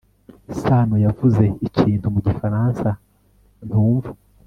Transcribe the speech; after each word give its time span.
sano 0.59 0.95
yavuze 1.05 1.43
ikintu 1.67 2.05
mu 2.13 2.19
gifaransa 2.27 2.89
ntumva 3.67 4.11